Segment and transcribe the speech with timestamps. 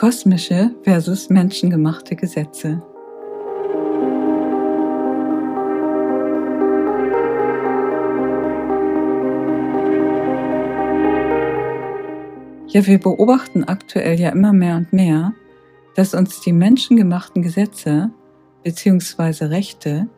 [0.00, 2.82] Kosmische versus menschengemachte Gesetze.
[12.68, 15.34] Ja, wir beobachten aktuell ja immer mehr und mehr,
[15.96, 18.10] dass uns die menschengemachten Gesetze
[18.64, 19.44] bzw.
[19.48, 20.08] Rechte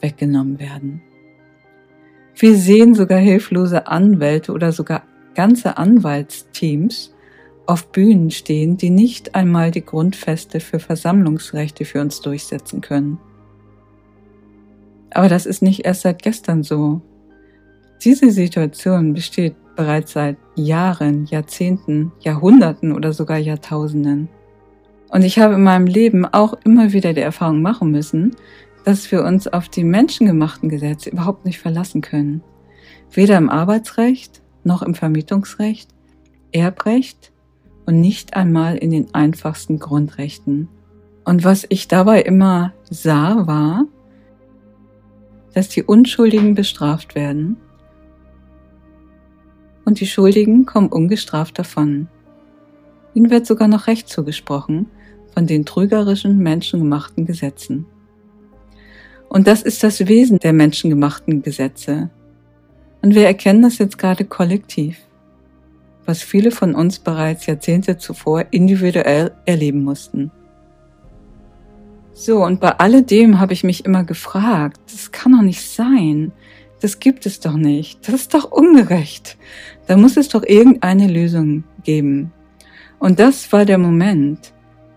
[0.00, 1.00] weggenommen werden.
[2.34, 5.04] Wir sehen sogar hilflose Anwälte oder sogar
[5.36, 7.14] ganze Anwaltsteams
[7.68, 13.18] auf Bühnen stehen, die nicht einmal die Grundfeste für Versammlungsrechte für uns durchsetzen können.
[15.10, 17.02] Aber das ist nicht erst seit gestern so.
[18.02, 24.28] Diese Situation besteht bereits seit Jahren, Jahrzehnten, Jahrhunderten oder sogar Jahrtausenden.
[25.10, 28.34] Und ich habe in meinem Leben auch immer wieder die Erfahrung machen müssen,
[28.84, 32.42] dass wir uns auf die menschengemachten Gesetze überhaupt nicht verlassen können.
[33.12, 35.90] Weder im Arbeitsrecht noch im Vermietungsrecht,
[36.50, 37.32] Erbrecht
[37.88, 40.68] und nicht einmal in den einfachsten Grundrechten.
[41.24, 43.86] Und was ich dabei immer sah, war,
[45.54, 47.56] dass die Unschuldigen bestraft werden
[49.86, 52.08] und die Schuldigen kommen ungestraft davon.
[53.14, 54.90] Ihnen wird sogar noch Recht zugesprochen
[55.32, 57.86] von den trügerischen menschengemachten Gesetzen.
[59.30, 62.10] Und das ist das Wesen der menschengemachten Gesetze.
[63.00, 65.07] Und wir erkennen das jetzt gerade kollektiv,
[66.08, 70.30] was viele von uns bereits Jahrzehnte zuvor individuell erleben mussten.
[72.14, 76.32] So, und bei alledem habe ich mich immer gefragt, das kann doch nicht sein,
[76.80, 78.08] das gibt es doch nicht.
[78.08, 79.36] Das ist doch ungerecht.
[79.86, 82.32] Da muss es doch irgendeine Lösung geben.
[82.98, 84.54] Und das war der Moment,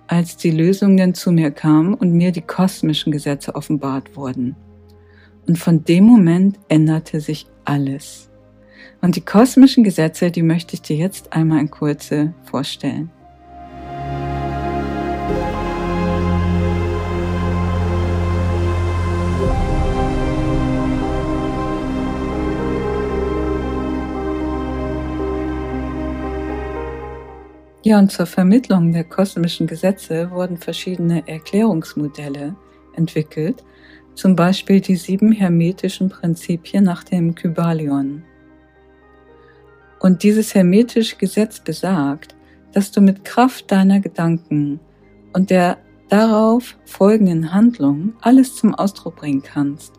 [0.08, 4.56] als die Lösungen zu mir kamen und mir die kosmischen Gesetze offenbart wurden.
[5.46, 8.31] Und von dem Moment änderte sich alles.
[9.02, 13.10] Und die kosmischen Gesetze, die möchte ich dir jetzt einmal in Kurze vorstellen.
[27.84, 32.56] Ja, und zur Vermittlung der kosmischen Gesetze wurden verschiedene Erklärungsmodelle
[32.96, 33.64] entwickelt,
[34.14, 38.24] zum Beispiel die sieben hermetischen Prinzipien nach dem Kybalion.
[40.02, 42.36] Und dieses hermetische Gesetz besagt,
[42.74, 44.80] dass du mit Kraft deiner Gedanken
[45.34, 45.78] und der
[46.10, 49.94] darauf folgenden Handlung alles zum Ausdruck bringen kannst.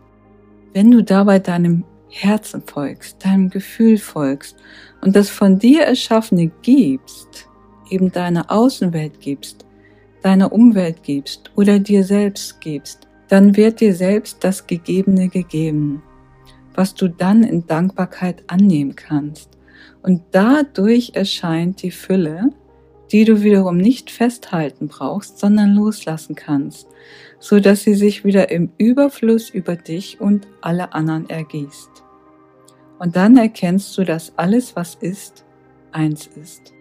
[0.74, 4.56] Wenn du dabei deinem Herzen folgst, deinem Gefühl folgst
[5.00, 7.48] und das von dir Erschaffene gibst,
[7.88, 9.64] eben deine Außenwelt gibst,
[10.22, 16.02] deine Umwelt gibst oder dir selbst gibst, dann wird dir selbst das Gegebene gegeben,
[16.74, 19.48] was du dann in Dankbarkeit annehmen kannst.
[20.02, 22.50] Und dadurch erscheint die Fülle,
[23.12, 26.88] die du wiederum nicht festhalten brauchst, sondern loslassen kannst,
[27.38, 31.90] so dass sie sich wieder im Überfluss über dich und alle anderen ergießt.
[32.98, 35.44] Und dann erkennst du, dass alles, was ist,
[35.90, 36.72] eins ist.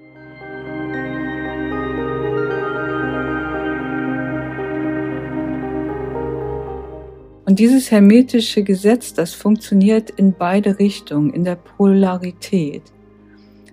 [7.52, 12.82] Und dieses hermetische Gesetz, das funktioniert in beide Richtungen, in der Polarität.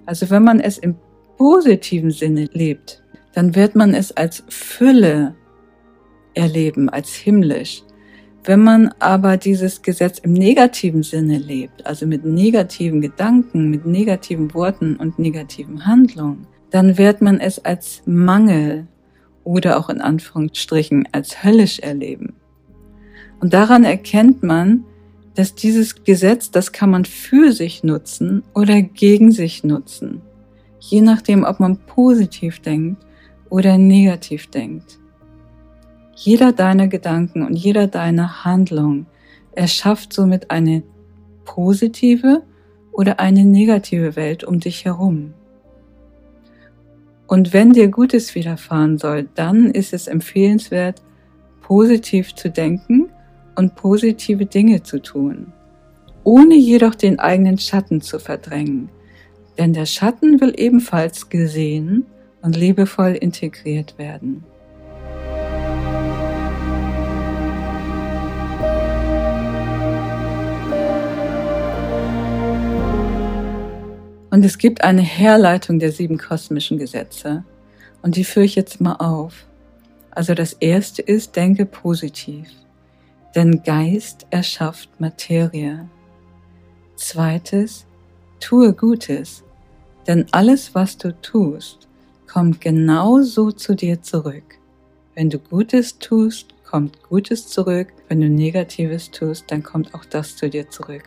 [0.05, 0.97] Also wenn man es im
[1.37, 5.37] positiven Sinne lebt, dann wird man es als Fülle
[6.34, 7.84] erleben, als himmlisch.
[8.43, 14.53] Wenn man aber dieses Gesetz im negativen Sinne lebt, also mit negativen Gedanken, mit negativen
[14.55, 18.89] Worten und negativen Handlungen, dann wird man es als Mangel
[19.45, 22.34] oder auch in Anführungsstrichen als höllisch erleben.
[23.41, 24.84] Und daran erkennt man,
[25.34, 30.21] dass dieses Gesetz, das kann man für sich nutzen oder gegen sich nutzen.
[30.81, 33.04] Je nachdem, ob man positiv denkt
[33.48, 34.98] oder negativ denkt.
[36.16, 39.06] Jeder deiner Gedanken und jeder deiner Handlung
[39.53, 40.82] erschafft somit eine
[41.44, 42.43] positive
[42.91, 45.34] oder eine negative Welt um dich herum.
[47.28, 51.01] Und wenn dir Gutes widerfahren soll, dann ist es empfehlenswert,
[51.60, 53.10] positiv zu denken
[53.59, 55.53] und positive Dinge zu tun,
[56.22, 58.89] ohne jedoch den eigenen Schatten zu verdrängen,
[59.59, 62.07] denn der Schatten will ebenfalls gesehen
[62.41, 64.45] und liebevoll integriert werden.
[74.31, 77.43] Und es gibt eine Herleitung der sieben kosmischen Gesetze.
[78.03, 79.47] Und die führe ich jetzt mal auf.
[80.13, 82.47] Also das erste ist, denke positiv
[83.38, 85.88] denn Geist erschafft Materie.
[86.96, 87.86] Zweites,
[88.40, 89.44] tue Gutes,
[90.08, 91.86] denn alles, was du tust,
[92.26, 94.58] kommt genauso zu dir zurück.
[95.14, 97.86] Wenn du Gutes tust, kommt Gutes zurück.
[98.08, 101.04] Wenn du Negatives tust, dann kommt auch das zu dir zurück.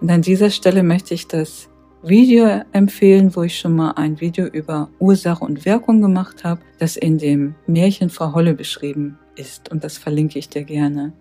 [0.00, 1.68] Und an dieser Stelle möchte ich das
[2.04, 6.96] Video empfehlen, wo ich schon mal ein Video über Ursache und Wirkung gemacht habe, das
[6.96, 9.72] in dem Märchen Frau Holle beschrieben ist.
[9.72, 11.12] Und das verlinke ich dir gerne.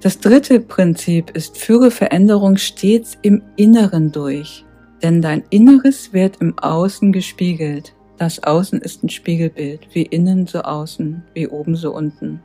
[0.00, 4.64] Das dritte Prinzip ist, führe Veränderung stets im Inneren durch,
[5.02, 7.94] denn dein Inneres wird im Außen gespiegelt.
[8.16, 12.40] Das Außen ist ein Spiegelbild, wie innen so außen, wie oben so unten.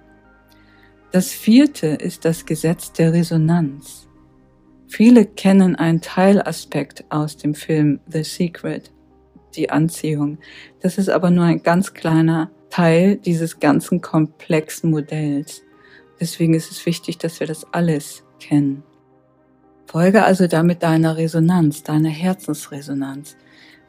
[1.11, 4.07] Das vierte ist das Gesetz der Resonanz.
[4.87, 8.91] Viele kennen einen Teilaspekt aus dem Film The Secret,
[9.55, 10.39] die Anziehung.
[10.81, 15.61] Das ist aber nur ein ganz kleiner Teil dieses ganzen komplexen Modells.
[16.19, 18.83] Deswegen ist es wichtig, dass wir das alles kennen.
[19.85, 23.37] Folge also damit deiner Resonanz, deiner Herzensresonanz.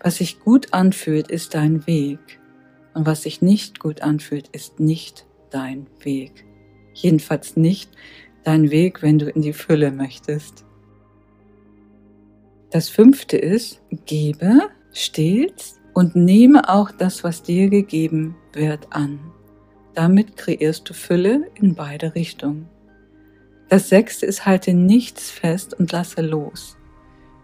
[0.03, 2.41] Was sich gut anfühlt, ist dein Weg.
[2.93, 6.45] Und was sich nicht gut anfühlt, ist nicht dein Weg.
[6.93, 7.91] Jedenfalls nicht
[8.45, 10.65] dein Weg, wenn du in die Fülle möchtest.
[12.71, 19.21] Das fünfte ist, gebe stets und nehme auch das, was dir gegeben wird, an.
[19.95, 22.69] Damit kreierst du Fülle in beide Richtungen.
[23.69, 26.77] Das sechste ist, halte nichts fest und lasse los.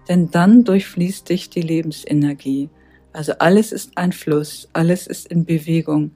[0.09, 2.69] Denn dann durchfließt dich die Lebensenergie.
[3.13, 6.13] Also alles ist ein Fluss, alles ist in Bewegung.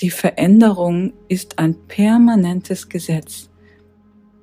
[0.00, 3.50] Die Veränderung ist ein permanentes Gesetz,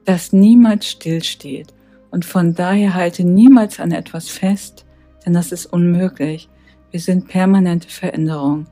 [0.03, 1.74] das niemals stillsteht.
[2.12, 4.86] Und von daher halte niemals an etwas fest,
[5.25, 6.50] denn das ist unmöglich.
[6.92, 8.68] Wir sind permanente Veränderung.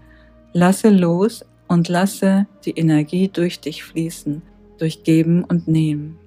[0.53, 1.43] Lasse los,
[1.73, 4.43] und lasse die Energie durch dich fließen,
[4.77, 6.19] durch Geben und Nehmen.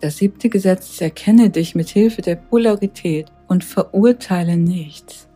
[0.00, 5.26] Das siebte Gesetz ist, erkenne dich mit Hilfe der Polarität und verurteile nichts.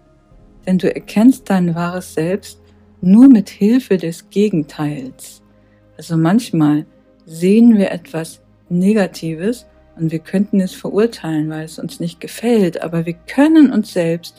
[0.67, 2.61] Denn du erkennst dein wahres Selbst
[3.01, 5.43] nur mit Hilfe des Gegenteils.
[5.97, 6.85] Also manchmal
[7.25, 9.65] sehen wir etwas Negatives
[9.99, 14.37] und wir könnten es verurteilen, weil es uns nicht gefällt, aber wir können uns selbst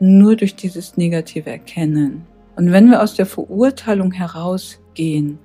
[0.00, 2.26] nur durch dieses Negative erkennen.
[2.56, 5.38] Und wenn wir aus der Verurteilung herausgehen,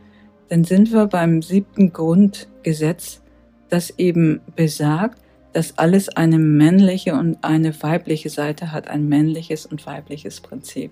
[0.49, 3.21] dann sind wir beim siebten Grundgesetz,
[3.69, 5.19] das eben besagt,
[5.53, 10.91] dass alles eine männliche und eine weibliche Seite hat, ein männliches und weibliches Prinzip.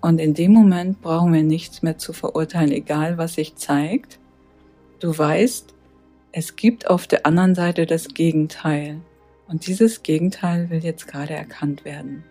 [0.00, 4.18] Und in dem Moment brauchen wir nichts mehr zu verurteilen, egal was sich zeigt.
[4.98, 5.71] Du weißt,
[6.32, 9.00] es gibt auf der anderen Seite das Gegenteil.
[9.48, 12.24] Und dieses Gegenteil will jetzt gerade erkannt werden.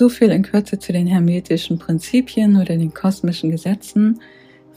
[0.00, 4.18] So viel in Kürze zu den hermetischen Prinzipien oder den kosmischen Gesetzen.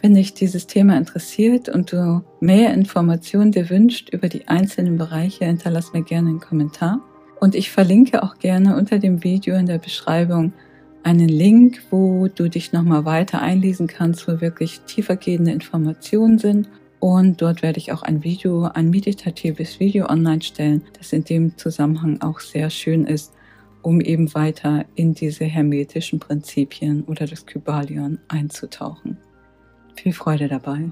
[0.01, 5.45] Wenn dich dieses Thema interessiert und du mehr Informationen dir wünscht über die einzelnen Bereiche,
[5.45, 6.99] hinterlass mir gerne einen Kommentar.
[7.39, 10.51] Und ich verlinke auch gerne unter dem Video in der Beschreibung
[11.03, 16.67] einen Link, wo du dich nochmal weiter einlesen kannst, wo wirklich tiefergehende Informationen sind.
[16.99, 21.57] Und dort werde ich auch ein Video, ein meditatives Video online stellen, das in dem
[21.57, 23.31] Zusammenhang auch sehr schön ist
[23.83, 29.17] um eben weiter in diese hermetischen Prinzipien oder das Kybalion einzutauchen.
[29.95, 30.91] Viel Freude dabei!